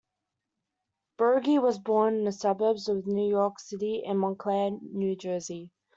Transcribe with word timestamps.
Burgi 1.19 1.61
was 1.61 1.77
born 1.77 2.15
in 2.15 2.23
the 2.23 2.31
suburbs 2.31 2.89
of 2.89 3.05
New 3.05 3.29
York 3.29 3.59
City 3.59 4.01
in 4.03 4.17
Montclair, 4.17 4.71
New 4.81 5.15
Jersey. 5.15 5.69